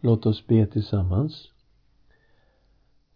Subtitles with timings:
[0.00, 1.50] Låt oss be tillsammans.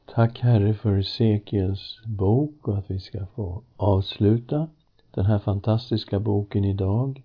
[0.07, 4.69] Tack Herre för Hesekiels bok och att vi ska få avsluta
[5.11, 7.23] den här fantastiska boken idag.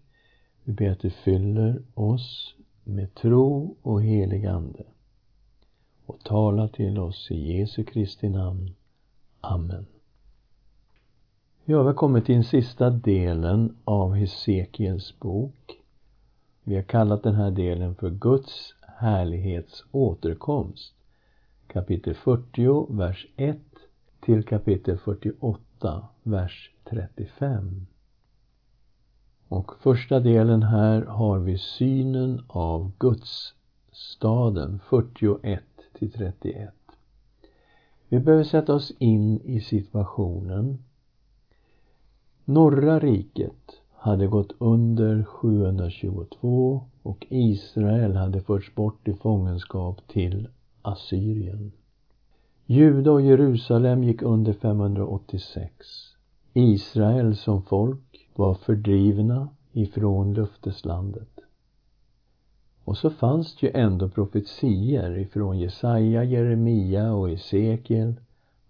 [0.64, 4.84] Vi ber att du fyller oss med tro och helig Ande
[6.06, 8.76] och tala till oss i Jesu Kristi namn.
[9.42, 9.86] Amen.
[11.66, 15.82] Ja, vi har kommit till den sista delen av Hesekiels bok.
[16.64, 20.94] Vi har kallat den här delen för Guds härlighets återkomst.
[21.68, 23.58] Kapitel 40, vers 1
[24.22, 27.86] till kapitel 48, vers 35.
[29.48, 33.54] Och första delen här har vi synen av Guds
[33.92, 36.74] staden 41 till 31.
[38.10, 40.84] Vi behöver sätta oss in i situationen.
[42.46, 50.48] Norra riket hade gått under 722 och Israel hade förts bort i fångenskap till
[50.82, 51.72] Assyrien.
[52.66, 55.72] Juda och Jerusalem gick under 586.
[56.54, 61.40] Israel som folk var fördrivna ifrån löfteslandet.
[62.84, 68.14] Och så fanns det ju ändå profetier ifrån Jesaja, Jeremia och Hesekiel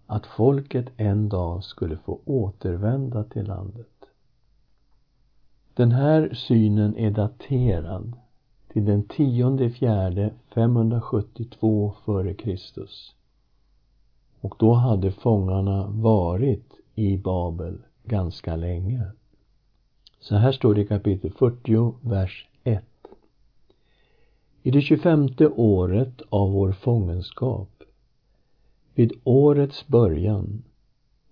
[0.06, 3.95] att folket en dag skulle få återvända till landet.
[5.76, 8.12] Den här synen är daterad
[8.72, 12.58] till den tionde fjärde 572 f.Kr.
[14.40, 19.02] Och då hade fångarna varit i Babel ganska länge.
[20.20, 22.84] Så här står det i kapitel 40, vers 1.
[24.62, 27.82] I det tjugofemte året av vår fångenskap,
[28.94, 30.62] vid årets början,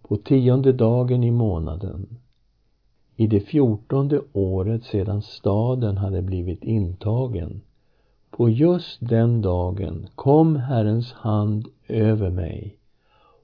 [0.03, 2.19] på tionde dagen i månaden,
[3.17, 7.61] i det fjortonde året sedan staden hade blivit intagen.
[8.31, 12.77] På just den dagen kom Herrens hand över mig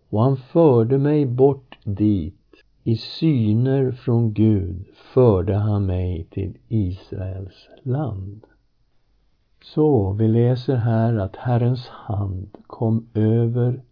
[0.08, 2.34] och han förde mig bort dit.
[2.84, 8.46] I syner från Gud förde han mig till Israels land.
[9.62, 13.82] Så vi läser här att Herrens hand kom över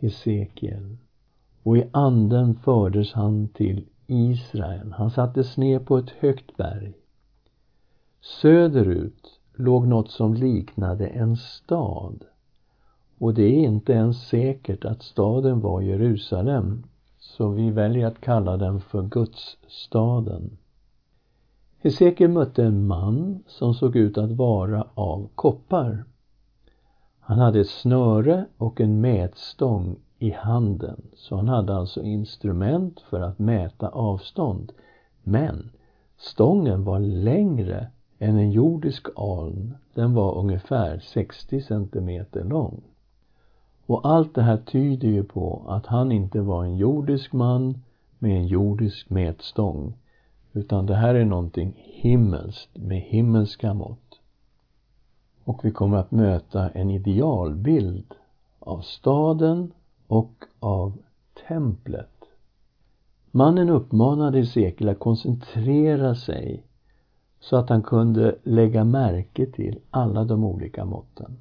[0.00, 0.96] Hesekiel
[1.62, 4.92] och i anden fördes han till Israel.
[4.92, 6.92] Han sattes ner på ett högt berg.
[8.20, 12.24] Söderut låg något som liknade en stad.
[13.18, 16.84] Och det är inte ens säkert att staden var Jerusalem,
[17.18, 20.58] så vi väljer att kalla den för Gudsstaden.
[21.78, 26.04] Hesekiel mötte en man som såg ut att vara av koppar.
[27.20, 31.02] Han hade ett snöre och en mätstång i handen.
[31.14, 34.72] Så han hade alltså instrument för att mäta avstånd.
[35.22, 35.70] Men
[36.16, 39.74] stången var längre än en jordisk aln.
[39.94, 42.80] Den var ungefär 60 centimeter lång.
[43.86, 47.82] Och allt det här tyder ju på att han inte var en jordisk man
[48.18, 49.94] med en jordisk mätstång.
[50.52, 54.20] Utan det här är någonting himmelskt med himmelska mått.
[55.44, 58.14] Och vi kommer att möta en idealbild
[58.58, 59.72] av staden
[60.08, 60.98] och av
[61.48, 62.24] templet.
[63.30, 66.64] Mannen uppmanade Hesekiel att koncentrera sig
[67.40, 71.38] så att han kunde lägga märke till alla de olika måtten.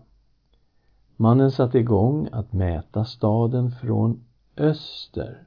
[1.16, 4.24] Mannen satte igång att mäta staden från
[4.58, 5.44] öster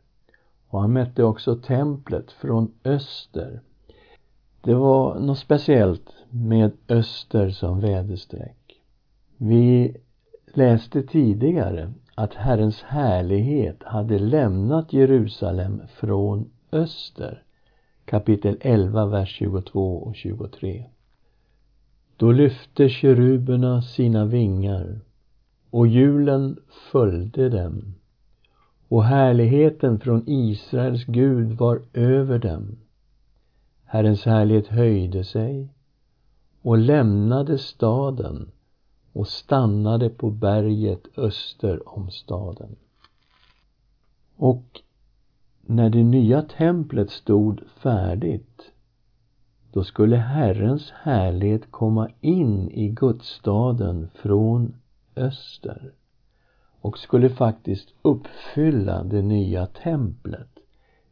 [0.69, 3.60] och han mätte också templet från öster.
[4.60, 8.80] Det var något speciellt med öster som väderstreck.
[9.36, 9.97] Vi
[10.54, 17.42] läste tidigare att Herrens härlighet hade lämnat Jerusalem från öster.
[18.04, 20.84] Kapitel 11, vers 22 och 23.
[22.16, 25.00] Då lyfte keruberna sina vingar
[25.70, 26.56] och hjulen
[26.92, 27.94] följde dem
[28.88, 32.78] och härligheten från Israels Gud var över dem.
[33.84, 35.69] Herrens härlighet höjde sig
[36.62, 38.50] och lämnade staden
[39.12, 42.77] och stannade på berget öster om staden.
[44.36, 44.80] Och
[45.60, 48.72] när det nya templet stod färdigt
[49.72, 54.74] då skulle Herrens härlighet komma in i Gudsstaden från
[55.16, 55.92] öster
[56.80, 60.48] och skulle faktiskt uppfylla det nya templet.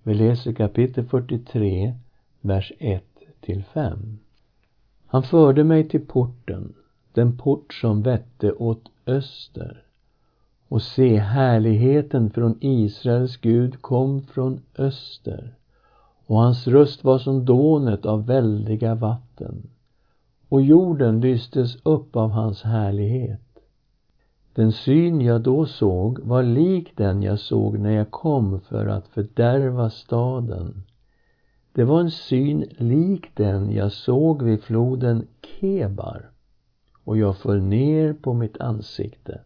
[0.03, 1.95] Vi läser kapitel 43,
[2.41, 3.05] vers 1
[3.41, 4.19] till 5.
[5.07, 6.75] Han förde mig till porten
[7.19, 9.83] den port som vette åt öster.
[10.69, 15.55] Och se, härligheten från Israels Gud kom från öster
[16.27, 19.71] och hans röst var som dånet av väldiga vatten
[20.49, 23.59] och jorden lystes upp av hans härlighet.
[24.55, 29.09] Den syn jag då såg var lik den jag såg när jag kom för att
[29.09, 30.83] fördärva staden.
[31.73, 36.31] Det var en syn lik den jag såg vid floden Kebar
[37.09, 39.41] och jag föll ner på mitt ansikte.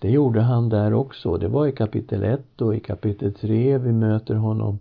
[0.00, 1.36] Det gjorde han där också.
[1.36, 4.78] Det var i kapitel 1 och i kapitel 3 vi möter honom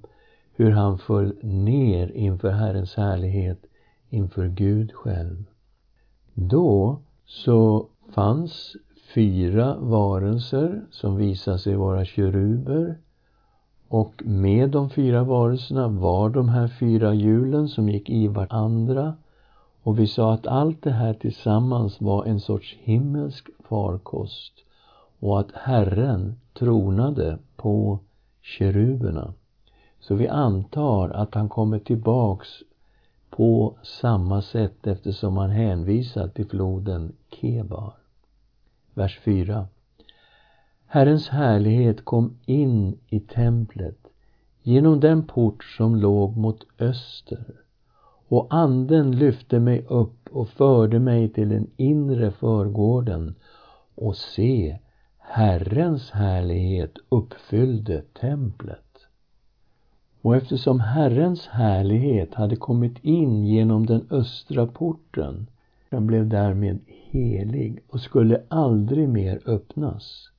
[0.54, 3.66] hur han föll ner inför Herrens härlighet,
[4.10, 5.46] inför Gud själv.
[6.34, 8.76] Då så fanns
[9.14, 12.98] fyra varelser som visade sig vara keruber
[13.88, 19.14] och med de fyra varelserna var de här fyra hjulen som gick i varandra
[19.86, 24.54] och vi sa att allt det här tillsammans var en sorts himmelsk farkost
[25.20, 28.00] och att Herren tronade på
[28.42, 29.34] keruberna.
[30.00, 32.48] Så vi antar att han kommer tillbaks
[33.30, 37.94] på samma sätt eftersom han hänvisar till floden Kebar.
[38.94, 39.68] Vers 4.
[40.86, 44.00] Herrens härlighet kom in i templet
[44.64, 47.65] genom den port som låg mot öster
[48.28, 53.36] och anden lyfte mig upp och förde mig till den inre förgården
[53.96, 54.80] och se,
[55.18, 58.80] Herrens härlighet uppfyllde templet.
[60.22, 65.48] Och eftersom Herrens härlighet hade kommit in genom den östra porten,
[65.90, 70.30] den blev därmed helig och skulle aldrig mer öppnas.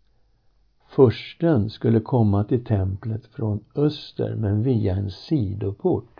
[0.88, 6.15] Försten skulle komma till templet från öster men via en sidoport.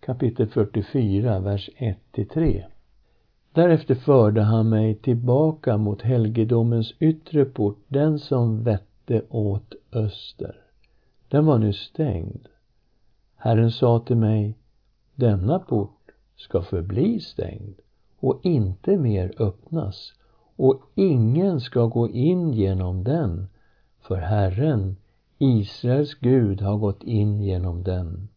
[0.00, 1.70] Kapitel 44, vers
[2.14, 2.64] 1-3.
[3.52, 10.56] Därefter förde han mig tillbaka mot helgedomens yttre port, den som vette åt öster.
[11.28, 12.48] Den var nu stängd.
[13.36, 14.58] Herren sa till mig,
[15.14, 17.74] denna port ska förbli stängd
[18.20, 20.12] och inte mer öppnas
[20.56, 23.48] och ingen ska gå in genom den
[24.00, 24.96] för Herren,
[25.38, 28.28] Israels Gud, har gått in genom den.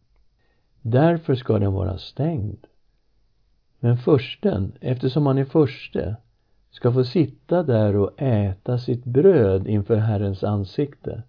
[0.86, 2.66] Därför ska den vara stängd.
[3.80, 6.16] Men försten, eftersom han är förste,
[6.70, 11.22] ska få sitta där och äta sitt bröd inför Herrens ansikte.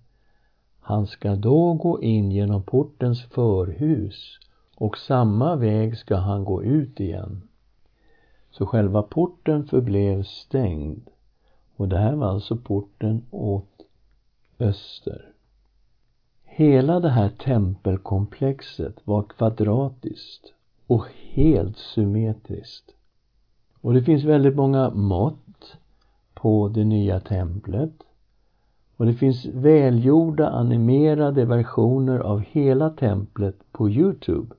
[0.80, 4.40] Han ska då gå in genom portens förhus
[4.76, 7.42] och samma väg ska han gå ut igen.
[8.52, 11.10] Så själva porten förblev stängd
[11.76, 13.82] och det här var alltså porten åt
[14.60, 15.35] öster.
[16.58, 20.54] Hela det här tempelkomplexet var kvadratiskt
[20.88, 22.92] och helt symmetriskt.
[23.82, 25.78] Och det finns väldigt många mått
[26.34, 27.92] på det nya templet.
[28.98, 34.56] Och det finns välgjorda animerade versioner av hela templet på Youtube.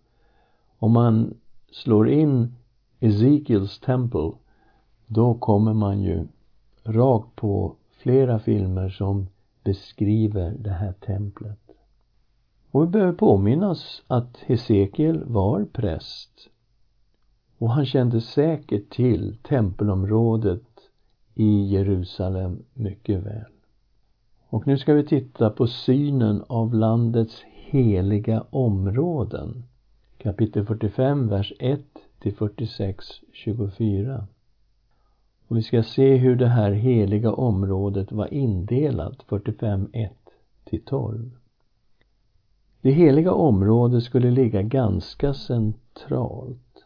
[0.79, 1.35] Om man
[1.71, 2.55] slår in
[3.01, 4.33] Ezekiels Temple
[5.07, 6.27] då kommer man ju
[6.85, 9.27] rakt på flera filmer som
[9.65, 11.66] beskriver det här templet.
[12.77, 16.49] Och vi behöver påminnas att Hesekiel var präst
[17.59, 20.63] och han kände säkert till tempelområdet
[21.35, 23.53] i Jerusalem mycket väl.
[24.49, 29.65] Och nu ska vi titta på synen av landets heliga områden.
[30.19, 31.81] Kapitel 45, vers 1
[32.19, 34.27] till 46, 24.
[35.49, 40.13] Och vi ska se hur det här heliga området var indelat 45, 1
[40.65, 41.31] till 12.
[42.87, 46.85] Det heliga området skulle ligga ganska centralt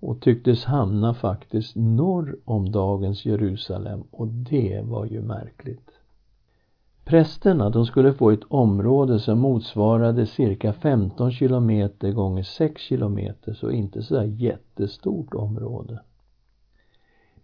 [0.00, 5.90] och tycktes hamna faktiskt norr om dagens Jerusalem och det var ju märkligt.
[7.04, 13.70] Prästerna de skulle få ett område som motsvarade cirka 15 kilometer gånger 6 kilometer så
[13.70, 16.00] inte sådär jättestort område.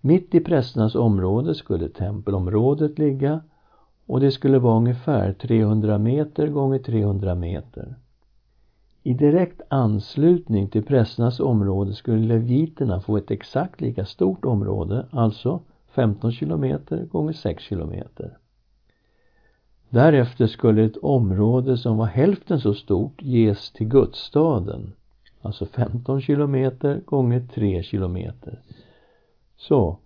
[0.00, 3.40] Mitt i prästernas område skulle tempelområdet ligga
[4.08, 7.94] och det skulle vara ungefär 300 meter gånger 300 meter.
[9.02, 15.60] I direkt anslutning till prästernas område skulle leviterna få ett exakt lika stort område, alltså
[15.88, 18.38] 15 kilometer gånger 6 kilometer.
[19.90, 24.92] Därefter skulle ett område som var hälften så stort ges till gudsstaden,
[25.42, 28.60] alltså 15 kilometer gånger 3 kilometer.
[29.56, 29.98] Så,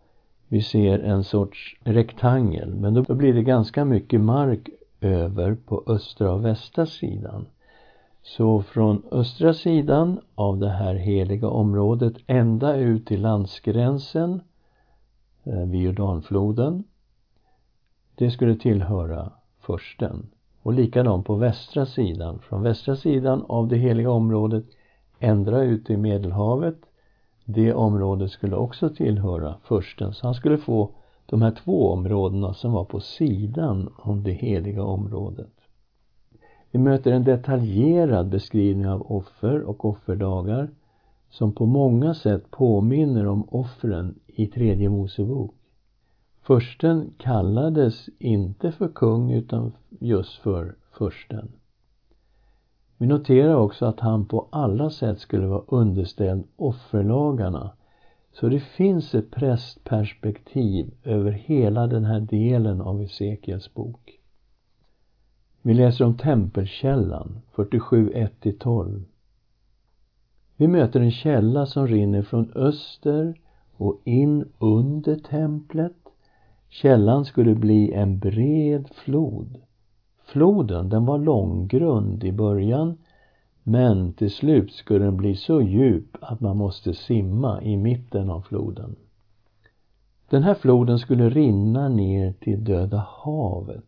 [0.52, 4.68] vi ser en sorts rektangel, men då blir det ganska mycket mark
[5.00, 7.46] över på östra och västra sidan.
[8.22, 14.40] Så från östra sidan av det här heliga området ända ut till landsgränsen
[15.44, 16.84] eh, vid Jordanfloden.
[18.14, 19.30] Det skulle tillhöra
[19.60, 20.26] försten.
[20.62, 22.38] Och likadant på västra sidan.
[22.38, 24.64] Från västra sidan av det heliga området
[25.18, 26.78] ända ut till Medelhavet
[27.44, 30.14] det området skulle också tillhöra försten.
[30.14, 30.90] Så han skulle få
[31.26, 35.52] de här två områdena som var på sidan om det heliga området.
[36.70, 40.70] Vi möter en detaljerad beskrivning av offer och offerdagar
[41.30, 45.54] som på många sätt påminner om offren i tredje Mosebok.
[46.42, 51.52] Försten kallades inte för kung utan just för försten.
[53.02, 57.70] Vi noterar också att han på alla sätt skulle vara underställd offerlagarna.
[58.32, 64.18] Så det finns ett prästperspektiv över hela den här delen av Hesekiels bok.
[65.62, 69.02] Vi läser om tempelkällan 47, 1-12.
[70.56, 73.40] Vi möter en källa som rinner från öster
[73.76, 75.96] och in under templet.
[76.68, 79.60] Källan skulle bli en bred flod.
[80.32, 82.98] Floden, den var långgrund i början
[83.62, 88.40] men till slut skulle den bli så djup att man måste simma i mitten av
[88.40, 88.96] floden.
[90.30, 93.84] Den här floden skulle rinna ner till Döda havet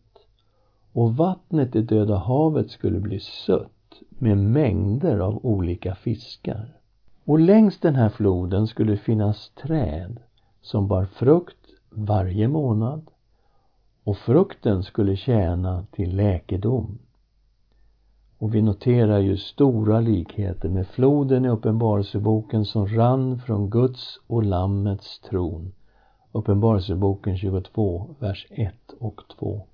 [0.93, 6.77] och vattnet i Döda havet skulle bli sött med mängder av olika fiskar.
[7.25, 10.19] Och längs den här floden skulle finnas träd
[10.61, 13.09] som bar frukt varje månad
[14.05, 16.99] och frukten skulle tjäna till läkedom.
[18.37, 24.43] Och vi noterar ju stora likheter med floden i Uppenbarelseboken som rann från Guds och
[24.43, 25.73] Lammets tron.
[26.31, 29.67] Uppenbarelseboken 22, vers 1 och 2.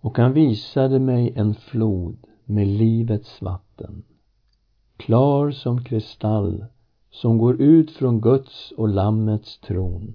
[0.00, 4.02] Och han visade mig en flod med livets vatten,
[4.96, 6.64] klar som kristall,
[7.10, 10.14] som går ut från Guds och Lammets tron.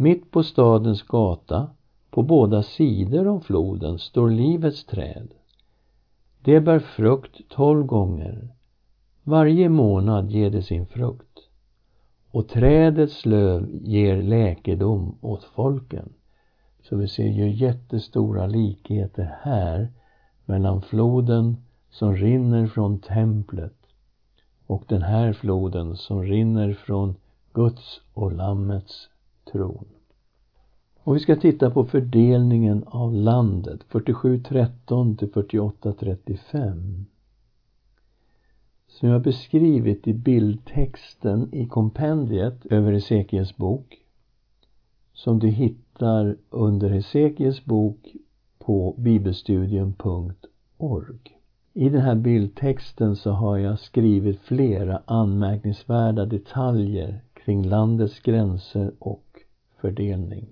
[0.00, 1.70] Mitt på stadens gata,
[2.10, 5.28] på båda sidor om floden, står livets träd.
[6.42, 8.48] Det bär frukt tolv gånger.
[9.24, 11.38] Varje månad ger det sin frukt.
[12.30, 16.12] Och trädets löv ger läkedom åt folken.
[16.82, 19.92] Så vi ser ju jättestora likheter här
[20.44, 21.56] mellan floden
[21.90, 23.76] som rinner från templet
[24.66, 27.14] och den här floden som rinner från
[27.52, 29.08] Guds och Lammets
[29.52, 29.84] tron.
[31.08, 37.04] Och vi ska titta på fördelningen av landet, 47.13 till 48.35.
[38.86, 43.98] Som jag beskrivit i bildtexten i kompendiet över Hesekiels bok,
[45.12, 48.16] som du hittar under Hesekiels bok
[48.58, 51.38] på bibelstudium.org.
[51.72, 59.27] I den här bildtexten så har jag skrivit flera anmärkningsvärda detaljer kring landets gränser och
[59.80, 60.48] fördelning.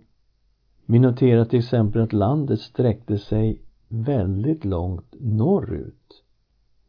[0.87, 6.23] Vi noterar till exempel att landet sträckte sig väldigt långt norrut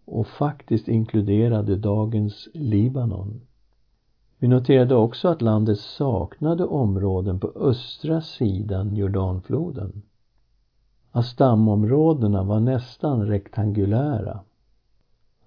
[0.05, 3.41] och faktiskt inkluderade dagens Libanon.
[4.39, 10.01] Vi noterade också att landet saknade områden på östra sidan Jordanfloden.
[11.11, 14.39] Att stamområdena var nästan rektangulära.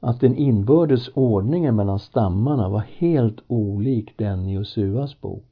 [0.01, 5.50] Att den inbördes ordningen mellan stammarna var helt olik den i Josuas bok.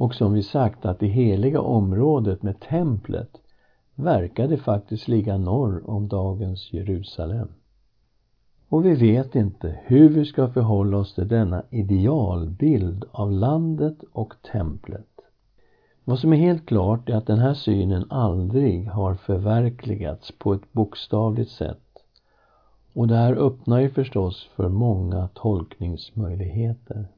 [0.00, 3.40] Och som vi sagt att det heliga området med templet
[3.94, 7.48] verkade faktiskt ligga norr om dagens Jerusalem.
[8.68, 14.34] Och vi vet inte hur vi ska förhålla oss till denna idealbild av landet och
[14.52, 15.20] templet.
[16.04, 20.72] Vad som är helt klart är att den här synen aldrig har förverkligats på ett
[20.72, 22.02] bokstavligt sätt.
[22.92, 27.08] Och det här öppnar ju förstås för många tolkningsmöjligheter.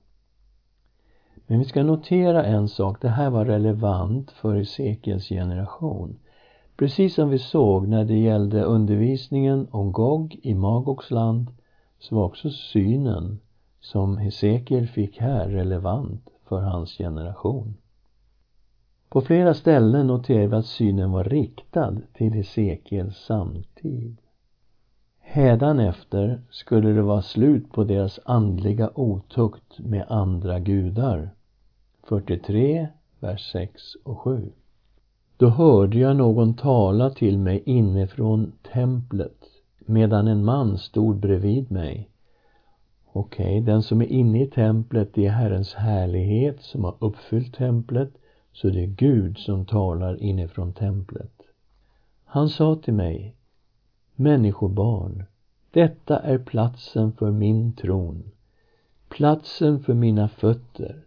[1.53, 6.19] Men vi ska notera en sak, det här var relevant för Hesekiels generation.
[6.77, 11.51] Precis som vi såg när det gällde undervisningen om Gog i Magogs land
[11.99, 13.41] så var också synen
[13.81, 17.75] som Hesekiel fick här relevant för hans generation.
[19.09, 24.17] På flera ställen noterar vi att synen var riktad till Hesekiels samtid.
[25.21, 31.31] Hädanefter skulle det vara slut på deras andliga otukt med andra gudar.
[32.03, 32.89] 43,
[33.21, 34.53] vers 6 och 7.
[35.37, 39.43] Då hörde jag någon tala till mig inifrån templet
[39.79, 42.09] medan en man stod bredvid mig.
[43.13, 47.55] Okej, okay, den som är inne i templet, det är Herrens härlighet som har uppfyllt
[47.55, 48.11] templet,
[48.53, 51.33] så det är Gud som talar inifrån templet.
[52.25, 53.37] Han sa till mig,
[54.15, 55.25] Människobarn,
[55.71, 58.31] detta är platsen för min tron,
[59.09, 61.05] platsen för mina fötter.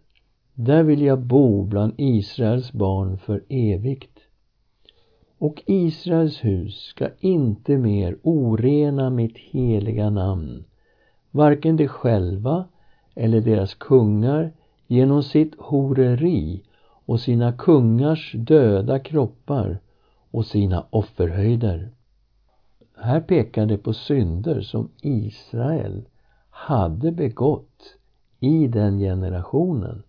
[0.58, 4.18] Där vill jag bo bland Israels barn för evigt.
[5.38, 10.64] Och Israels hus ska inte mer orena mitt heliga namn,
[11.30, 12.64] varken de själva
[13.14, 14.52] eller deras kungar
[14.86, 16.62] genom sitt horeri
[17.06, 19.78] och sina kungars döda kroppar
[20.30, 21.90] och sina offerhöjder.
[22.96, 26.04] Här pekar det på synder som Israel
[26.50, 27.96] hade begått
[28.40, 30.02] i den generationen.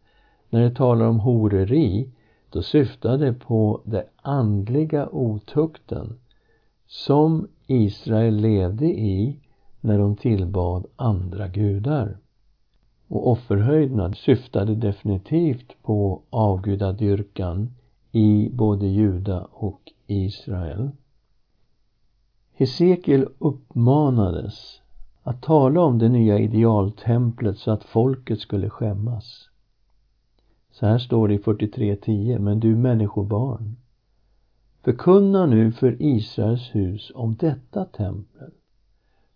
[0.50, 2.10] När det talar om horeri,
[2.50, 6.20] då syftar det på den andliga otukten
[6.88, 9.40] som Israel levde i
[9.82, 12.18] när de tillbad andra gudar.
[13.08, 17.72] Och offerhöjderna syftade definitivt på avgudadyrkan
[18.12, 20.90] i både Juda och Israel.
[22.54, 24.82] Hesekiel uppmanades
[25.24, 29.50] att tala om det nya idealtemplet så att folket skulle skämmas.
[30.80, 32.40] Så här står det i 43.10.
[32.40, 33.76] Men du människobarn,
[34.84, 38.52] förkunna nu för Israels hus om detta tempel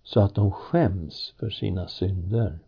[0.04, 2.60] så att de skäms för sina synder.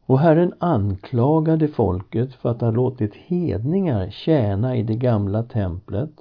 [0.00, 6.12] Och Herren anklagade folket för att ha låtit hedningar tjäna i det gamla templet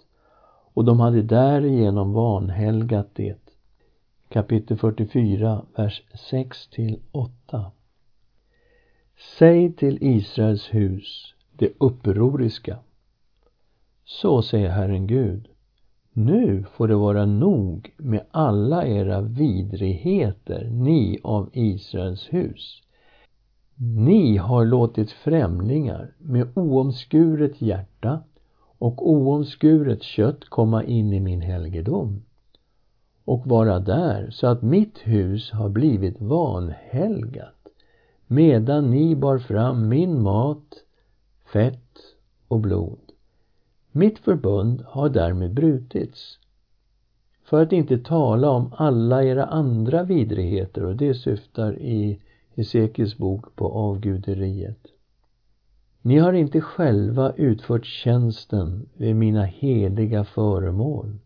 [0.74, 3.52] och de hade därigenom vanhelgat det.
[4.30, 7.72] Kapitel 44, vers 6 till 8.
[9.38, 12.78] Säg till Israels hus, det upproriska.
[14.06, 15.48] Så säger Herren Gud.
[16.14, 22.82] Nu får det vara nog med alla era vidrigheter, ni av Israels hus.
[23.78, 28.24] Ni har låtit främlingar med oomskuret hjärta
[28.78, 32.24] och oomskuret kött komma in i min helgedom
[33.26, 37.56] och vara där så att mitt hus har blivit vanhelgat
[38.28, 40.84] medan ni bar fram min mat,
[41.56, 42.00] fett
[42.48, 43.00] och blod.
[43.92, 46.40] Mitt förbund har därmed brutits.
[47.44, 52.20] För att inte tala om alla era andra vidrigheter och det syftar i
[52.56, 54.88] Hesekiels bok på avguderiet.
[56.02, 61.18] Ni har inte själva utfört tjänsten vid mina heliga föremål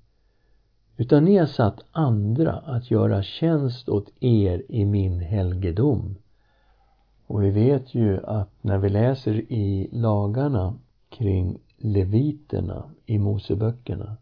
[0.98, 6.16] utan ni har satt andra att göra tjänst åt er i min helgedom.
[7.30, 10.74] Och vi vet ju att när vi läser i lagarna
[11.10, 14.18] kring leviterna i Moseböckerna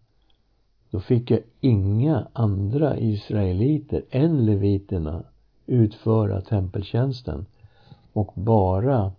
[0.89, 5.23] då fick jag inga andra israeliter än leviterna
[5.65, 7.45] utföra tempeltjänsten
[8.13, 9.11] och bara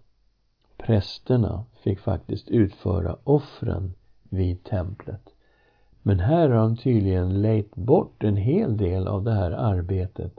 [0.76, 5.28] prästerna fick faktiskt utföra offren vid templet.
[6.02, 10.32] Men här har de tydligen lejt bort en hel del av det här arbetet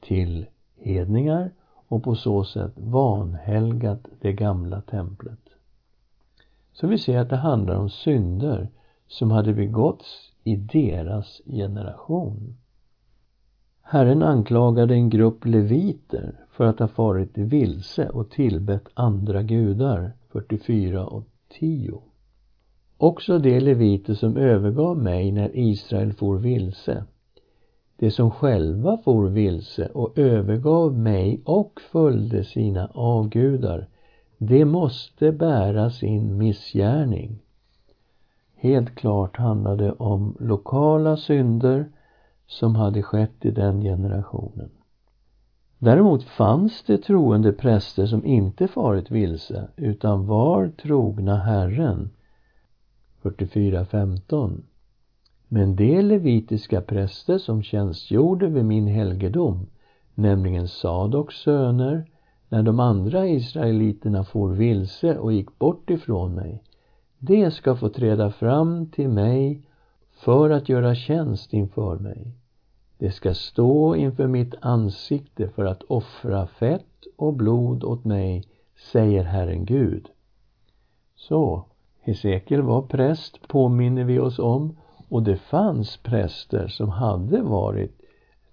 [0.00, 1.50] till hedningar
[1.90, 5.38] och på så sätt vanhelgat det gamla templet.
[6.72, 8.68] Så vi ser att det handlar om synder
[9.08, 12.56] som hade begåtts i deras generation.
[13.82, 21.06] Herren anklagade en grupp leviter för att ha farit vilse och tillbett andra gudar, 44
[21.06, 21.24] och
[21.58, 22.02] 10.
[22.96, 27.04] Också de leviter som övergav mig när Israel for vilse,
[28.00, 33.88] de som själva for vilse och övergav mig och följde sina avgudar,
[34.38, 37.38] de måste bära sin missgärning.
[38.54, 41.88] Helt klart handlade om lokala synder
[42.46, 44.70] som hade skett i den generationen.
[45.78, 52.10] Däremot fanns det troende präster som inte farit vilse utan var trogna Herren
[53.22, 54.60] 44.15
[55.52, 59.66] men de levitiska präster som tjänstgjorde vid min helgedom,
[60.14, 62.04] nämligen Sadoks söner,
[62.48, 66.62] när de andra israeliterna for vilse och gick bort ifrån mig,
[67.18, 69.62] de ska få träda fram till mig
[70.10, 72.32] för att göra tjänst inför mig.
[72.98, 78.44] De ska stå inför mitt ansikte för att offra fett och blod åt mig,
[78.92, 80.08] säger Herren Gud.
[81.16, 81.64] Så,
[82.00, 84.76] Hesekiel var präst, påminner vi oss om,
[85.10, 88.00] och det fanns präster som hade varit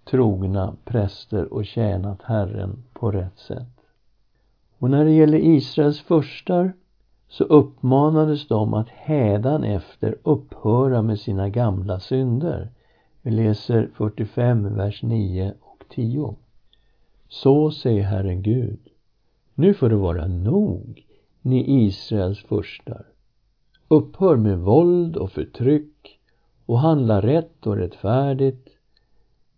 [0.06, 3.78] trogna präster och tjänat Herren på rätt sätt.
[4.78, 6.74] Och när det gäller Israels förstar
[7.28, 12.72] så uppmanades de att hädan efter upphöra med sina gamla synder.
[13.22, 16.36] Vi läser 45, vers 9 och 10.
[17.28, 18.80] Så säger Herren Gud.
[19.56, 21.06] Nu får det vara nog,
[21.42, 23.06] ni Israels förstar.
[23.88, 25.97] Upphör med våld och förtryck
[26.68, 28.70] och handla rätt och rättfärdigt.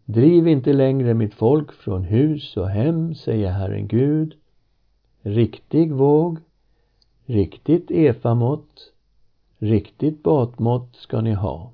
[0.06, 4.36] Driv inte längre mitt folk från hus och hem, säger Herren Gud.
[5.22, 6.40] Riktig våg,
[7.26, 8.94] riktigt efamått,
[9.58, 11.72] riktigt batmått ska ni ha.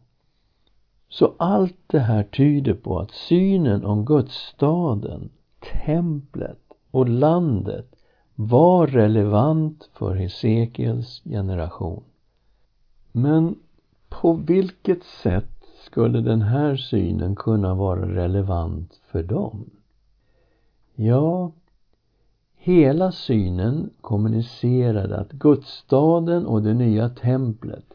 [1.10, 5.30] Så allt det här tyder på att synen om Gudsstaden,
[5.86, 7.96] templet och landet
[8.36, 12.04] var relevant för Hesekiels generation.
[13.12, 13.56] Men
[14.10, 15.50] på vilket sätt
[15.86, 19.70] skulle den här synen kunna vara relevant för dem?
[20.96, 21.52] Ja,
[22.56, 27.86] hela synen kommunicerade att Gudsstaden och det nya templet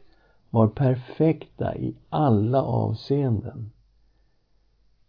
[0.50, 3.70] var perfekta i alla avseenden.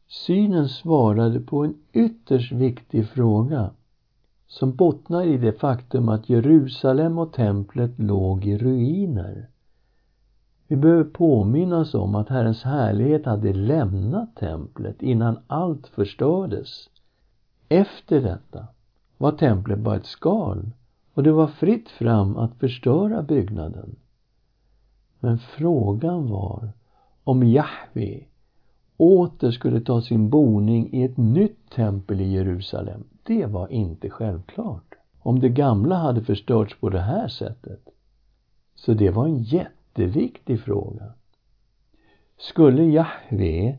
[0.08, 3.72] Synen svarade på en ytterst viktig fråga
[4.48, 9.50] som bottnar i det faktum att Jerusalem och templet låg i ruiner.
[10.72, 16.90] Vi behöver påminnas om att Herrens härlighet hade lämnat templet innan allt förstördes.
[17.70, 18.68] Efter detta
[19.18, 20.72] var templet bara ett skal
[21.14, 23.96] och det var fritt fram att förstöra byggnaden.
[25.20, 26.70] Men frågan var
[27.24, 28.24] om Jahve
[28.98, 33.04] åter skulle ta sin boning i ett nytt tempel i Jerusalem.
[33.24, 34.96] Det var inte självklart.
[35.20, 37.90] Om det gamla hade förstörts på det här sättet.
[38.76, 39.44] Så det var en
[39.92, 41.14] jätteviktig fråga.
[42.38, 43.78] Skulle Jahve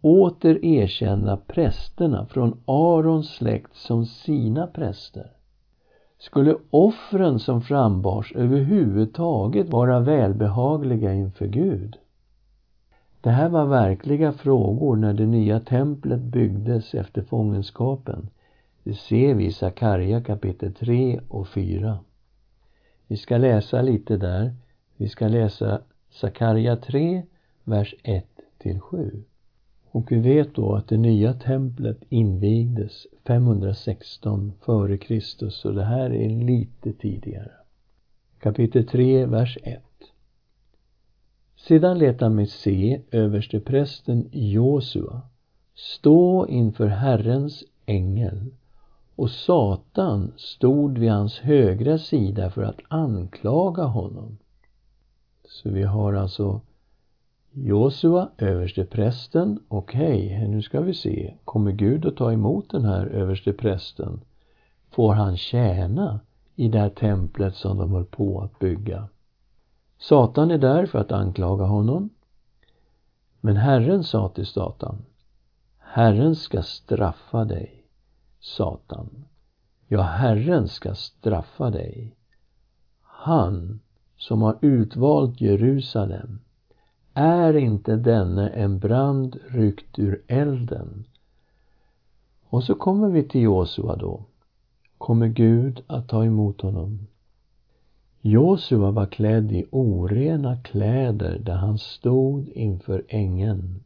[0.00, 5.30] åter erkänna prästerna från Arons släkt som sina präster?
[6.18, 11.96] Skulle offren som frambars överhuvudtaget vara välbehagliga inför Gud?
[13.20, 18.28] Det här var verkliga frågor när det nya templet byggdes efter fångenskapen.
[18.82, 21.98] Det ser vi i Sakarja kapitel 3 och 4.
[23.06, 24.54] Vi ska läsa lite där.
[24.96, 25.80] Vi ska läsa
[26.10, 27.22] Sakarja 3,
[27.64, 28.26] vers 1
[28.58, 29.22] till 7.
[29.90, 36.28] Och vi vet då att det nya templet invigdes 516 före Kristus det här är
[36.28, 37.50] lite tidigare.
[38.38, 39.82] Kapitel 3, vers 1.
[41.56, 45.22] Sedan lät han mig se översteprästen Josua
[45.74, 48.50] stå inför Herrens ängel
[49.16, 54.38] och Satan stod vid hans högra sida för att anklaga honom.
[55.54, 56.60] Så vi har alltså
[57.52, 59.60] Josua, översteprästen.
[59.68, 61.34] Okej, okay, nu ska vi se.
[61.44, 64.20] Kommer Gud att ta emot den här översteprästen?
[64.90, 66.20] Får han tjäna
[66.54, 69.08] i det här templet som de höll på att bygga?
[69.98, 72.10] Satan är där för att anklaga honom.
[73.40, 75.04] Men Herren sa till Satan,
[75.78, 77.84] Herren ska straffa dig,
[78.40, 79.24] Satan.
[79.88, 82.16] Ja, Herren ska straffa dig.
[83.02, 83.80] Han
[84.28, 86.38] som har utvalt Jerusalem,
[87.14, 91.04] är inte denne en brand ryckt ur elden?
[92.48, 94.20] Och så kommer vi till Josua då.
[94.98, 97.06] Kommer Gud att ta emot honom?
[98.20, 103.82] Josua var klädd i orena kläder där han stod inför ängeln.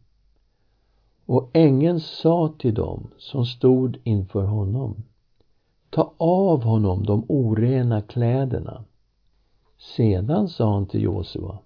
[1.27, 5.03] Och ängeln sa till dem som stod inför honom
[5.91, 8.85] Ta av honom de orena kläderna.
[9.79, 11.59] Sedan sa han till Josua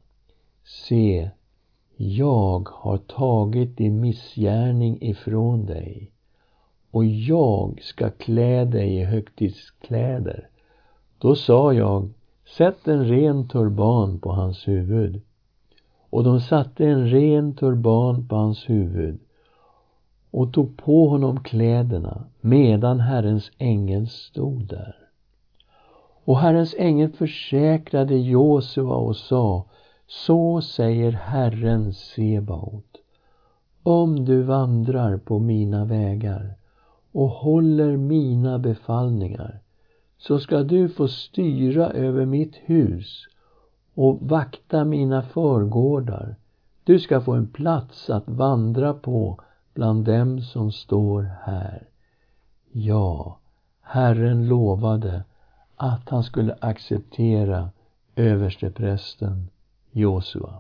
[0.65, 1.31] Se,
[1.97, 6.11] jag har tagit din missgärning ifrån dig
[6.91, 10.49] och jag ska klä dig i högtidskläder.
[11.19, 12.11] Då sa jag
[12.57, 15.23] Sätt en ren turban på hans huvud.
[16.11, 19.19] Och de satte en ren turban på hans huvud
[20.31, 25.02] och tog på honom kläderna medan Herrens ängel stod där.
[26.25, 29.65] Och Herrens ängel försäkrade Josua och sa
[30.07, 32.97] Så säger Herren Sebaot
[33.83, 36.55] Om du vandrar på mina vägar
[37.13, 39.61] och håller mina befallningar
[40.19, 43.27] så ska du få styra över mitt hus
[43.95, 46.37] och vakta mina förgårdar.
[46.85, 49.41] Du ska få en plats att vandra på
[49.75, 51.89] bland dem som står här.
[52.73, 53.39] Ja,
[53.81, 55.25] Herren lovade
[55.83, 57.71] att han skulle acceptera
[58.17, 59.49] översteprästen
[59.91, 60.59] Josua.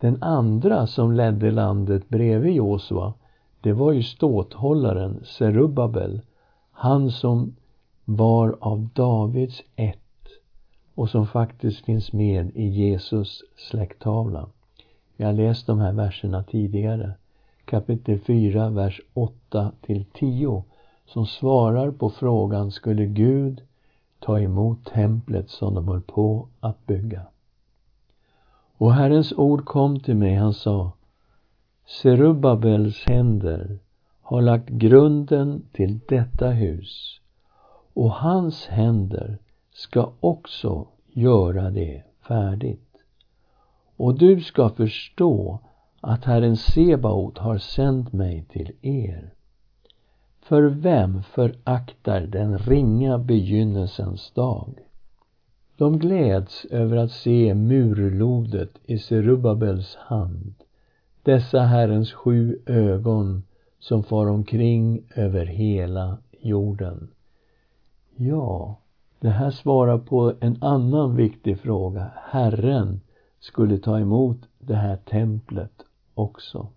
[0.00, 3.14] Den andra som ledde landet bredvid Josua,
[3.60, 6.20] det var ju ståthållaren Serubabel,
[6.70, 7.56] han som
[8.04, 10.28] var av Davids ett
[10.94, 14.48] och som faktiskt finns med i Jesus släkttavla.
[15.16, 17.12] Vi har läst de här verserna tidigare.
[17.64, 20.64] Kapitel 4, vers 8 till 10
[21.06, 23.62] som svarar på frågan skulle Gud
[24.20, 27.22] ta emot templet som de höll på att bygga.
[28.76, 30.92] Och Herrens ord kom till mig, han sa
[31.86, 33.78] Serubabels händer
[34.22, 37.20] har lagt grunden till detta hus
[37.94, 39.38] och hans händer
[39.72, 42.96] ska också göra det färdigt.
[43.96, 45.58] Och du ska förstå
[46.00, 49.32] att Herren Sebaot har sänt mig till er.
[50.48, 54.74] För vem föraktar den ringa begynnelsens dag?
[55.76, 60.54] De gläds över att se murlodet i Serubabels hand,
[61.22, 63.42] dessa Herrens sju ögon
[63.78, 67.08] som far omkring över hela jorden.
[68.16, 68.78] Ja,
[69.20, 72.10] det här svarar på en annan viktig fråga.
[72.30, 73.00] Herren
[73.40, 75.82] skulle ta emot det här templet
[76.14, 76.68] också.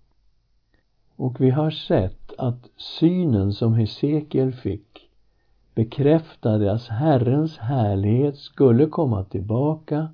[1.19, 5.09] Och vi har sett att synen som Hesekiel fick
[5.75, 10.09] bekräftade att Herrens härlighet skulle komma tillbaka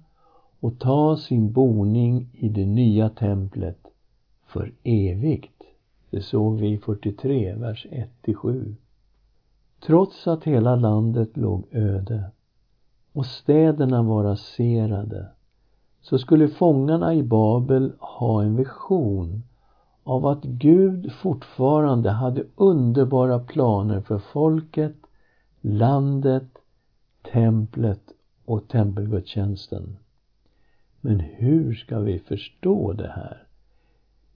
[0.60, 3.88] och ta sin boning i det nya templet
[4.46, 5.64] för evigt.
[6.10, 7.88] Det såg vi i 43, vers
[8.26, 8.76] 1-7.
[9.86, 12.32] Trots att hela landet låg öde
[13.14, 15.28] och städerna var raserade
[16.02, 19.44] så skulle fångarna i Babel ha en vision
[20.06, 24.96] av att Gud fortfarande hade underbara planer för folket,
[25.62, 26.48] landet,
[27.32, 28.02] templet
[28.46, 29.98] och tempelgudstjänsten.
[31.02, 33.44] Men hur ska vi förstå det här?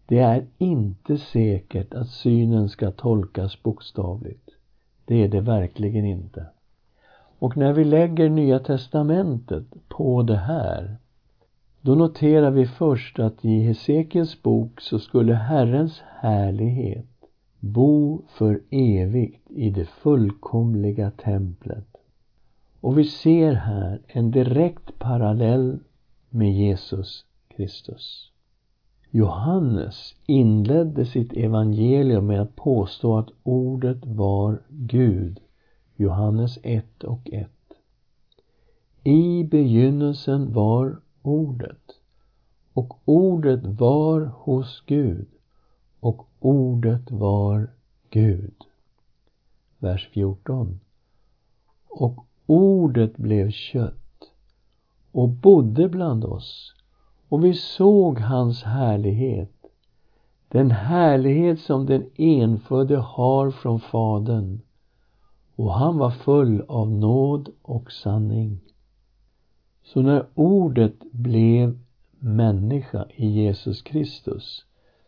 [0.06, 4.50] Det är inte säkert att synen ska tolkas bokstavligt.
[5.06, 6.46] Det är det verkligen inte.
[7.40, 10.98] Och när vi lägger Nya Testamentet på det här
[11.82, 17.06] då noterar vi först att i Hesekiels bok så skulle Herrens härlighet
[17.60, 21.88] bo för evigt i det fullkomliga templet.
[22.82, 25.80] Och vi ser här en direkt parallell
[26.30, 28.32] med Jesus Kristus.
[29.12, 35.40] Johannes inledde sitt evangelium med att påstå att ordet var Gud.
[35.96, 37.50] Johannes 1 och 1.
[39.04, 42.00] I begynnelsen var ordet.
[42.74, 45.28] Och ordet var hos Gud
[46.00, 47.70] och ordet var
[48.10, 48.56] Gud.
[49.78, 50.80] Vers 14.
[51.90, 54.32] Och ordet blev kött
[55.12, 56.74] och bodde bland oss
[57.30, 59.66] och vi såg hans härlighet,
[60.48, 64.62] den härlighet som den enfödde har från Fadern
[65.56, 68.60] och han var full av nåd och sanning.
[69.94, 71.80] Så när ordet blev
[72.20, 74.66] människa i Jesus Kristus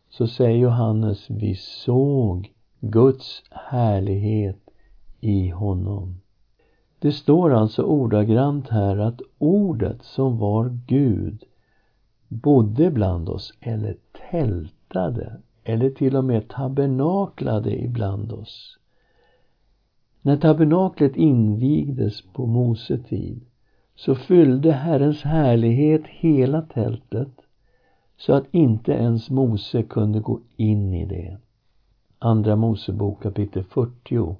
[0.09, 4.69] så säger Johannes, vi såg Guds härlighet
[5.19, 6.21] i honom.
[6.99, 11.43] Det står alltså ordagrant här att ordet som var Gud
[12.27, 13.97] bodde bland oss eller
[14.31, 18.77] tältade eller till och med tabernaklade ibland oss.
[20.21, 23.45] När tabernaklet invigdes på Mose tid
[23.95, 27.41] så fyllde Herrens härlighet hela tältet
[28.17, 31.37] så att inte ens Mose kunde gå in i det.
[32.19, 34.35] Andra Mosebok kapitel 40,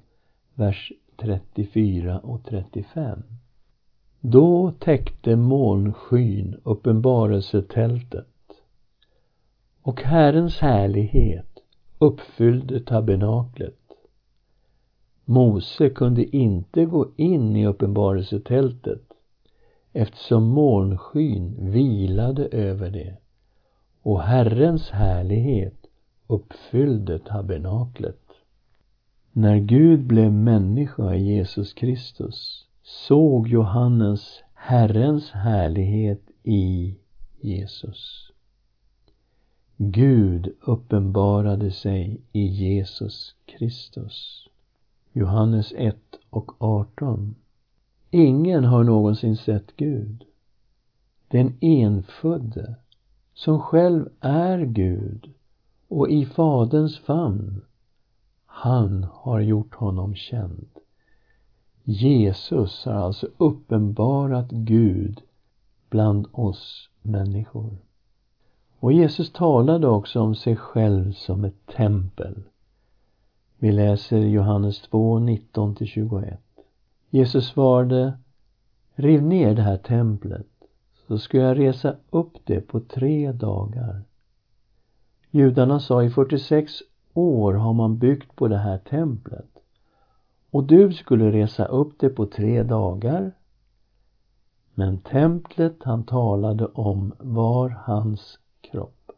[0.54, 3.22] vers 34 och 35.
[4.20, 8.26] Då täckte molnskyn uppenbarelsetältet
[9.82, 11.58] och Herrens härlighet
[11.98, 13.78] uppfyllde tabernaklet.
[15.24, 19.11] Mose kunde inte gå in i uppenbarelsetältet
[19.92, 23.16] eftersom molnskyn vilade över det
[24.02, 25.86] och Herrens härlighet
[26.26, 28.20] uppfyllde tabernaklet.
[29.32, 36.96] När Gud blev människa i Jesus Kristus såg Johannes Herrens härlighet i
[37.40, 38.32] Jesus.
[39.76, 44.48] Gud uppenbarade sig i Jesus Kristus.
[45.12, 45.96] Johannes 1
[46.30, 47.34] och 18
[48.14, 50.24] Ingen har någonsin sett Gud.
[51.28, 52.74] Den enfödde,
[53.34, 55.30] som själv är Gud
[55.88, 57.60] och i Faderns famn,
[58.46, 60.68] han har gjort honom känd.
[61.84, 65.20] Jesus har alltså uppenbarat Gud
[65.90, 67.76] bland oss människor.
[68.78, 72.42] Och Jesus talade också om sig själv som ett tempel.
[73.58, 76.36] Vi läser Johannes 2, 19-21.
[77.14, 78.18] Jesus svarade,
[78.94, 80.46] riv ner det här templet
[81.08, 84.02] så ska jag resa upp det på tre dagar.
[85.30, 86.72] Judarna sa i 46
[87.14, 89.58] år har man byggt på det här templet
[90.50, 93.32] och du skulle resa upp det på tre dagar.
[94.74, 99.10] Men templet han talade om var hans kropp.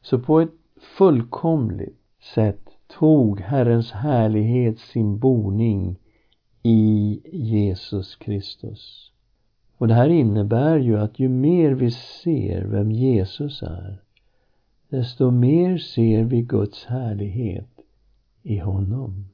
[0.00, 0.54] Så på ett
[0.98, 2.00] fullkomligt
[2.34, 5.96] sätt tog Herrens härlighet sin boning
[6.62, 9.12] i Jesus Kristus.
[9.76, 14.02] Och det här innebär ju att ju mer vi ser vem Jesus är,
[14.88, 17.80] desto mer ser vi Guds härlighet
[18.42, 19.28] i honom.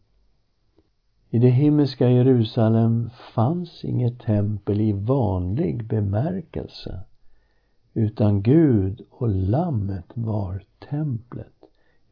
[1.31, 7.01] I det himmelska Jerusalem fanns inget tempel i vanlig bemärkelse
[7.95, 11.54] utan Gud och Lammet var templet.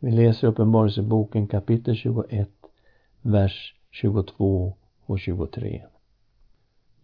[0.05, 2.51] Vi läser Uppenbarelseboken kapitel 21,
[3.21, 5.83] vers 22 och 23.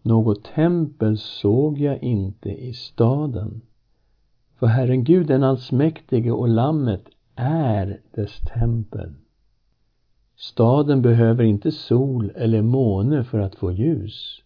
[0.03, 3.61] Något tempel såg jag inte i staden,
[4.59, 9.15] för Herren Gud den allsmäktige och Lammet är dess tempel.
[10.37, 14.43] Staden behöver inte sol eller måne för att få ljus.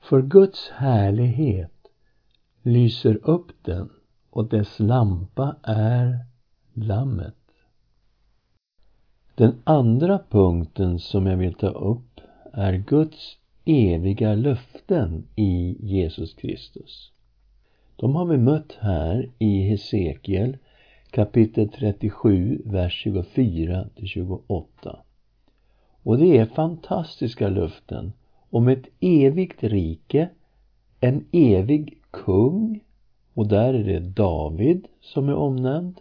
[0.00, 1.86] För Guds härlighet
[2.62, 3.90] lyser upp den
[4.30, 6.26] och dess lampa är
[6.78, 7.34] Lammet.
[9.34, 12.20] Den andra punkten som jag vill ta upp
[12.52, 17.12] är Guds eviga löften i Jesus Kristus.
[17.96, 20.56] De har vi mött här i Hesekiel
[21.10, 24.98] kapitel 37, vers 24 till 28.
[26.02, 28.12] Och det är fantastiska löften
[28.50, 30.28] om ett evigt rike,
[31.00, 32.80] en evig kung,
[33.34, 36.00] och där är det David som är omnämnd,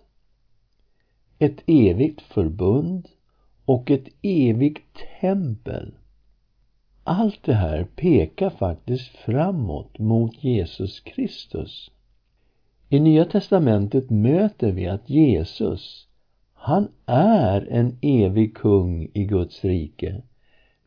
[1.40, 3.08] ett evigt förbund
[3.66, 5.92] och ett evigt tempel.
[7.04, 11.92] Allt det här pekar faktiskt framåt mot Jesus Kristus.
[12.90, 16.08] I Nya testamentet möter vi att Jesus,
[16.54, 20.22] han är en evig kung i Guds rike.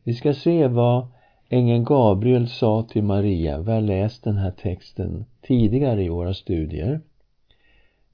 [0.03, 1.07] Vi ska se vad
[1.49, 3.59] ängeln Gabriel sa till Maria.
[3.59, 7.01] Vi har läst den här texten tidigare i våra studier.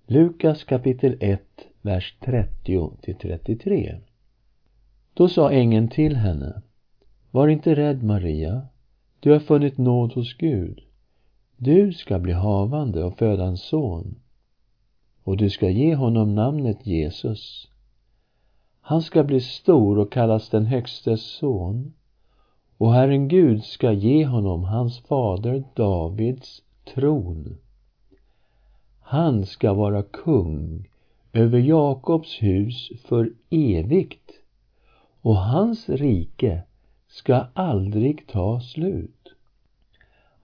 [0.07, 1.41] Lukas kapitel 1,
[1.85, 3.97] vers 30 till 33.
[5.15, 6.63] Då sa ängeln till henne
[7.31, 8.67] Var inte rädd, Maria.
[9.21, 10.81] Du har funnit nåd hos Gud.
[11.57, 14.15] Du ska bli havande och föda en son
[15.25, 17.69] och du ska ge honom namnet Jesus.
[18.81, 21.95] Han ska bli stor och kallas den Högstes son
[22.77, 26.63] och Herren Gud ska ge honom hans fader Davids
[26.95, 27.57] tron.
[29.01, 30.89] Han ska vara kung
[31.35, 34.31] över Jakobs hus för evigt
[35.21, 36.63] och hans rike
[37.09, 39.29] ska aldrig ta slut.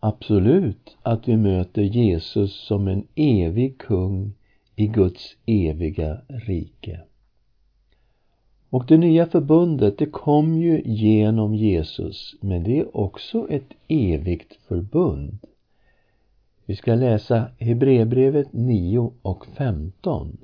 [0.00, 4.32] Absolut att vi möter Jesus som en evig kung
[4.76, 7.00] i Guds eviga rike.
[8.70, 14.54] Och det nya förbundet, det kom ju genom Jesus, men det är också ett evigt
[14.68, 15.38] förbund.
[16.66, 20.38] Vi ska läsa Hebreerbrevet 9 och 15.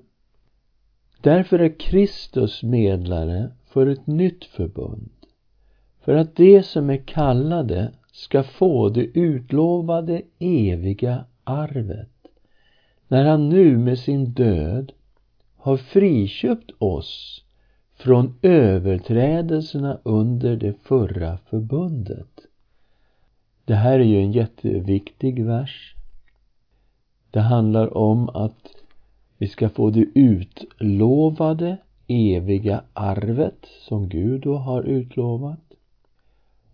[1.21, 5.11] Därför är Kristus medlare för ett nytt förbund,
[6.01, 12.09] för att de som är kallade ska få det utlovade eviga arvet
[13.09, 14.93] när han nu med sin död
[15.57, 17.45] har friköpt oss
[17.95, 22.41] från överträdelserna under det förra förbundet.
[23.65, 25.95] Det här är ju en jätteviktig vers.
[27.31, 28.75] Det handlar om att
[29.39, 35.61] vi ska få det utlovade eviga arvet som Gud då har utlovat.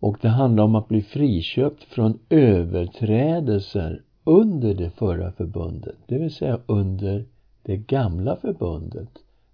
[0.01, 6.35] Och det handlar om att bli friköpt från överträdelser under det förra förbundet, det vill
[6.35, 7.25] säga under
[7.63, 9.09] det gamla förbundet.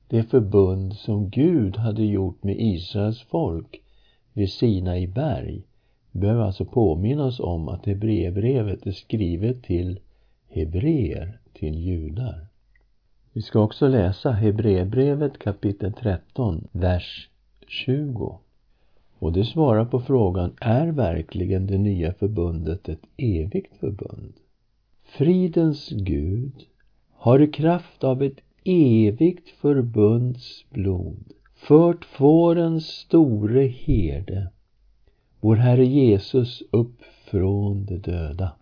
[0.08, 3.80] Det förbund som Gud hade gjort med Israels folk
[4.32, 5.62] vid Sinai berg.
[6.12, 10.00] Vi behöver alltså påminna oss om att Hebreerbrevet är skrivet till
[10.48, 12.47] hebreer, till judar.
[13.32, 17.28] Vi ska också läsa Hebreerbrevet kapitel 13, vers
[17.66, 18.38] 20.
[19.18, 24.32] Och det svarar på frågan, är verkligen det nya förbundet ett evigt förbund?
[25.04, 26.66] Fridens Gud
[27.12, 34.50] har i kraft av ett evigt förbunds blod fört fårens store herde,
[35.40, 38.52] vår Herre Jesus, upp från de döda.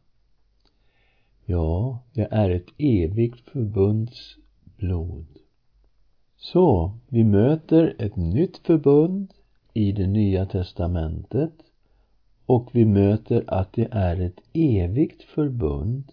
[1.44, 4.37] Ja, det är ett evigt förbunds
[4.77, 5.27] blod.
[6.37, 9.35] Så, vi möter ett nytt förbund
[9.72, 11.53] i det nya testamentet
[12.47, 16.12] och vi möter att det är ett evigt förbund.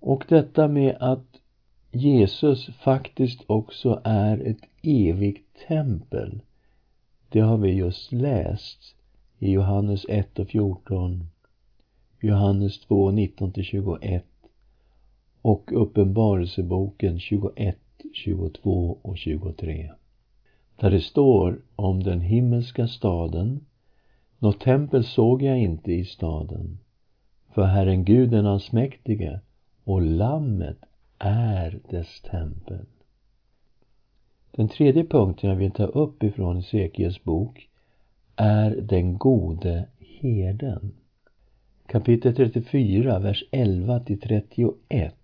[0.00, 1.40] Och detta med att
[1.92, 6.40] Jesus faktiskt också är ett evigt tempel,
[7.28, 8.94] det har vi just läst
[9.38, 11.26] i Johannes 1 och 14,
[12.20, 14.24] Johannes 2, 19 till 21
[15.42, 17.78] och Uppenbarelseboken 21,
[18.12, 19.90] 22 och 23
[20.80, 23.66] där det står om den himmelska staden.
[24.38, 26.78] Något tempel såg jag inte i staden,
[27.54, 29.40] för Herren Gud den allsmäktige
[29.84, 30.78] och Lammet
[31.18, 32.86] är dess tempel.
[34.50, 37.68] Den tredje punkten jag vill ta upp ifrån Hesekiels bok
[38.36, 40.92] är den gode herden.
[41.86, 45.14] Kapitel 34, vers 11 till 31.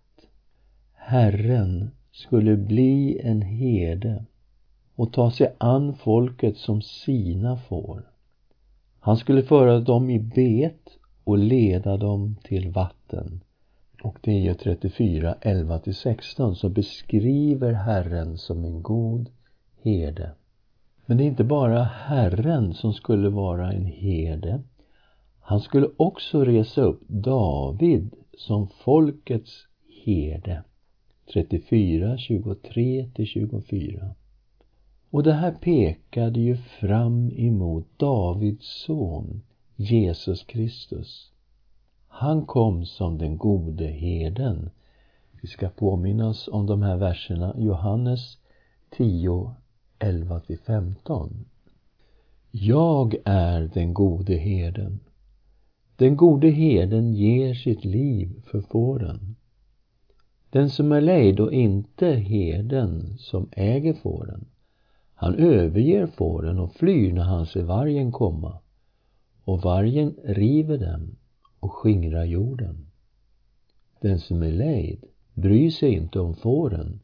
[1.09, 4.25] Herren skulle bli en herde
[4.95, 8.03] och ta sig an folket som sina får.
[9.01, 13.41] Han skulle föra dem i bet och leda dem till vatten.
[14.03, 19.29] Och det är ju 34, 11-16, som beskriver Herren som en god
[19.83, 20.31] herde.
[21.07, 24.63] Men det är inte bara Herren som skulle vara en herde.
[25.41, 29.67] Han skulle också resa upp David som folkets
[30.05, 30.63] herde.
[31.33, 34.15] 34, 23 till 24.
[35.11, 39.43] Och det här pekade ju fram emot Davids son,
[39.77, 41.33] Jesus Kristus.
[42.09, 44.71] Han kom som den gode herden.
[45.43, 48.39] Vi ska påminna oss om de här verserna, Johannes
[48.91, 49.55] 10,
[49.99, 51.45] 11 till 15.
[52.51, 55.01] Jag är den gode herden.
[55.97, 59.37] Den gode herden ger sitt liv för fåren.
[60.51, 64.45] Den som är lejd och inte herden som äger fåren,
[65.15, 68.59] han överger fåren och flyr när han ser vargen komma.
[69.45, 71.17] Och vargen river dem
[71.61, 72.87] och skingrar jorden.
[74.01, 77.01] Den som är lejd bryr sig inte om fåren.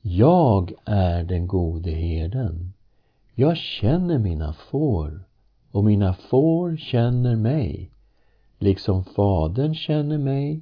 [0.00, 2.72] Jag är den gode herden.
[3.34, 5.24] Jag känner mina får
[5.70, 7.90] och mina får känner mig,
[8.58, 10.60] liksom Fadern känner mig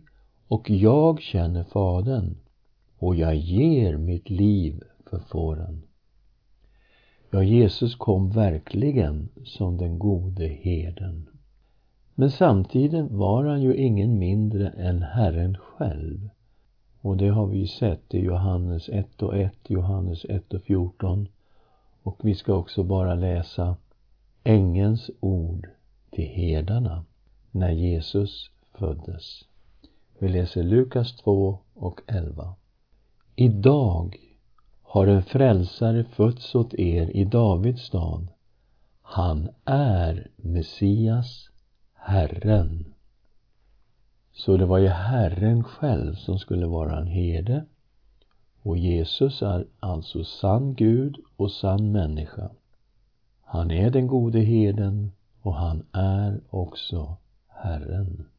[0.50, 2.36] och jag känner Fadern
[2.98, 5.82] och jag ger mitt liv för fåren.
[7.30, 11.28] Ja, Jesus kom verkligen som den gode herden.
[12.14, 16.28] Men samtidigt var han ju ingen mindre än Herren själv.
[17.00, 21.28] Och det har vi sett i Johannes 1 och 1, Johannes 1 och 14.
[22.02, 23.76] Och vi ska också bara läsa
[24.44, 25.68] ängelns ord
[26.10, 27.04] till herdarna
[27.50, 29.49] när Jesus föddes.
[30.22, 32.54] Vi läser Lukas 2 och 11.
[33.36, 34.16] Idag
[34.82, 38.28] har en frälsare fötts åt er i Davids stad.
[39.02, 41.50] Han är Messias,
[41.94, 42.94] Herren.
[44.32, 47.64] Så det var ju Herren själv som skulle vara en herde.
[48.62, 52.50] Och Jesus är alltså sann Gud och sann människa.
[53.42, 55.12] Han är den gode herden
[55.42, 57.16] och han är också
[57.48, 58.29] Herren.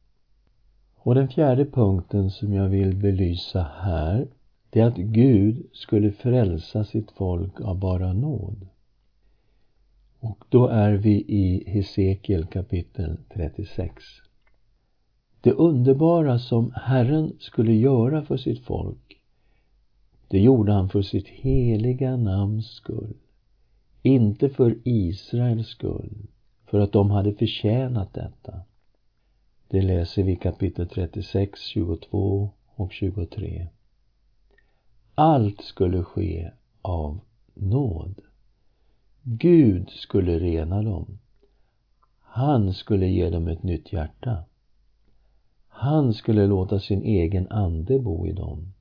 [1.04, 4.28] Och den fjärde punkten som jag vill belysa här
[4.70, 8.68] det är att Gud skulle frälsa sitt folk av bara nåd.
[10.20, 14.04] Och då är vi i Hesekiel kapitel 36.
[15.42, 19.22] Det underbara som Herren skulle göra för sitt folk,
[20.28, 23.14] det gjorde han för sitt heliga namns skull.
[24.02, 26.28] Inte för Israels skull,
[26.66, 28.62] för att de hade förtjänat detta.
[29.72, 33.68] Det läser vi kapitel 36, 22 och 23.
[35.16, 36.52] Allt skulle ske
[36.82, 37.20] av
[37.54, 38.22] nåd.
[39.24, 41.20] Gud skulle rena dem.
[42.20, 44.44] Han skulle ge dem ett nytt hjärta.
[45.68, 48.74] Han skulle låta sin egen ande bo i dem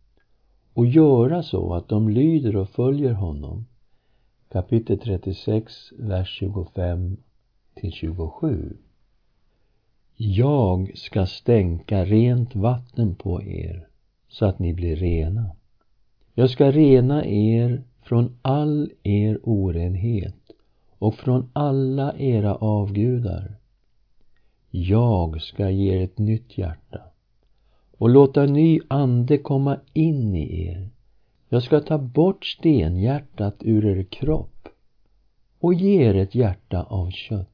[0.74, 3.66] och göra så att de lyder och följer honom.
[4.48, 7.16] Kapitel 36, vers 25
[7.74, 8.76] till 27.
[10.22, 13.88] Jag ska stänka rent vatten på er
[14.28, 15.50] så att ni blir rena.
[16.34, 20.50] Jag ska rena er från all er orenhet
[20.98, 23.56] och från alla era avgudar.
[24.70, 27.00] Jag ska ge er ett nytt hjärta
[27.98, 30.88] och låta ny ande komma in i er.
[31.48, 34.68] Jag ska ta bort stenhjärtat ur er kropp
[35.58, 37.46] och ge er ett hjärta av kött.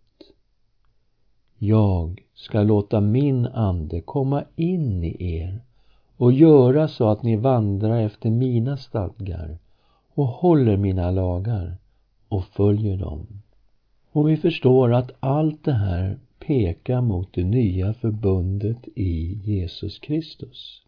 [1.58, 5.60] Jag ska låta min ande komma in i er
[6.16, 9.58] och göra så att ni vandrar efter mina stadgar
[10.14, 11.76] och håller mina lagar
[12.28, 13.26] och följer dem.
[14.12, 20.82] Och vi förstår att allt det här pekar mot det nya förbundet i Jesus Kristus.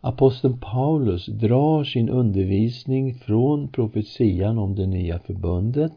[0.00, 5.92] Aposteln Paulus drar sin undervisning från profetian om det nya förbundet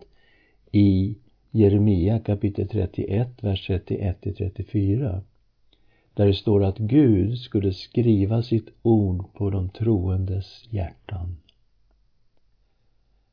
[0.72, 1.16] i
[1.56, 5.22] Jeremia kapitel 31, vers 31 34
[6.14, 11.38] där det står att Gud skulle skriva sitt ord på de troendes hjärtan.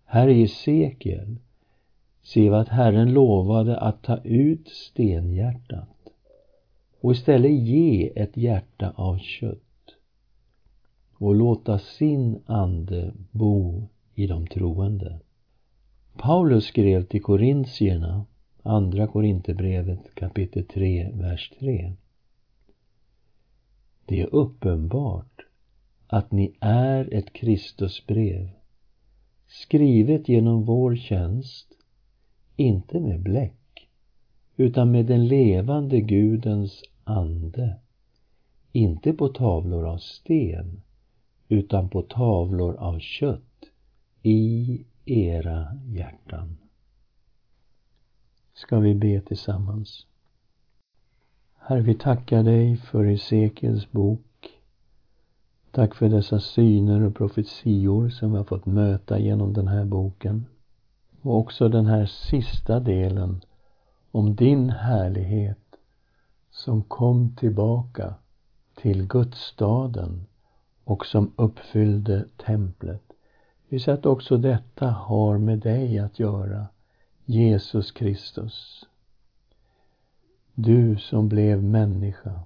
[0.05, 1.37] Här i Hesekiel
[2.23, 6.12] ser vi att Herren lovade att ta ut stenhjärtat
[7.01, 9.95] och istället ge ett hjärta av kött
[11.14, 15.20] och låta sin ande bo i de troende.
[16.17, 18.27] Paulus skrev till korintierna,
[18.63, 21.93] Andra Korinthierbrevet kapitel 3, vers 3.
[24.07, 25.47] Det är uppenbart
[26.07, 28.49] att ni är ett Kristusbrev,
[29.47, 31.67] skrivet genom vår tjänst,
[32.57, 33.89] inte med bläck,
[34.57, 37.77] utan med den levande Gudens ande,
[38.73, 40.83] inte på tavlor av sten,
[41.49, 43.65] utan på tavlor av kött
[44.23, 46.57] i era hjärtan.
[48.55, 50.07] Ska vi be tillsammans?
[51.59, 54.61] Herre, vi tackar dig för Hesekiels bok.
[55.70, 60.46] Tack för dessa syner och profetior som vi har fått möta genom den här boken.
[61.22, 63.40] Och också den här sista delen
[64.11, 65.76] om din härlighet
[66.50, 68.14] som kom tillbaka
[68.74, 70.26] till Gudsstaden
[70.84, 73.12] och som uppfyllde templet.
[73.73, 76.66] Vi att också detta har med dig att göra,
[77.25, 78.85] Jesus Kristus.
[80.55, 82.41] Du som blev människa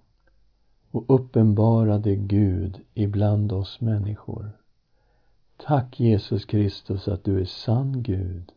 [0.90, 4.50] och uppenbarade Gud ibland oss människor.
[5.56, 8.52] Tack Jesus Kristus att du är sann Gud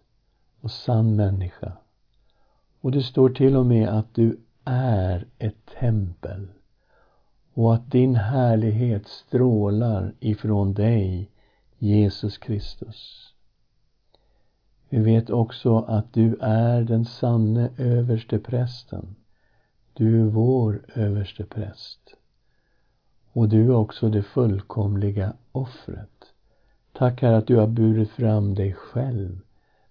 [0.62, 1.72] och sann människa.
[2.82, 6.48] Och det står till och med att du är ett tempel
[7.54, 11.30] och att din härlighet strålar ifrån dig,
[11.82, 13.34] Jesus Kristus.
[14.90, 19.16] Vi vet också att du är den sanne överste prästen.
[19.94, 22.16] Du är vår överste präst.
[23.34, 26.26] Och du är också det fullkomliga offret.
[26.94, 29.40] Tack Herre att du har burit fram dig själv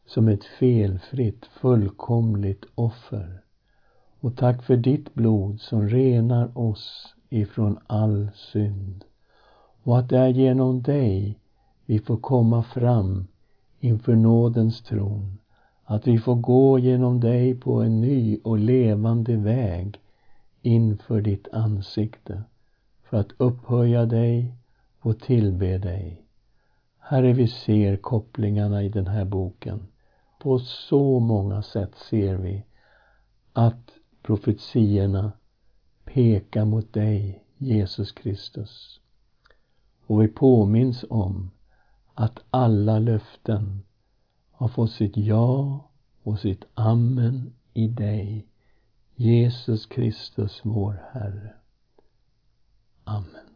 [0.07, 3.43] som ett felfritt, fullkomligt offer.
[4.21, 9.05] Och tack för ditt blod som renar oss ifrån all synd.
[9.83, 11.39] Och att det är genom dig
[11.89, 13.27] vi får komma fram
[13.81, 15.39] inför nådens tron.
[15.85, 20.01] Att vi får gå genom dig på en ny och levande väg
[20.63, 22.43] inför ditt ansikte
[23.03, 24.55] för att upphöja dig
[25.01, 26.27] och tillbe dig.
[26.99, 29.87] Herre, vi ser kopplingarna i den här boken.
[30.41, 32.65] På så många sätt ser vi
[33.53, 33.91] att
[34.23, 35.33] profetiorna
[36.05, 39.01] pekar mot dig, Jesus Kristus.
[40.07, 41.51] Och vi påminns om
[42.21, 43.83] att alla löften
[44.51, 45.81] har fått sitt ja
[46.23, 48.47] och sitt amen i dig,
[49.15, 51.55] Jesus Kristus, vår Herre.
[53.05, 53.48] Amen.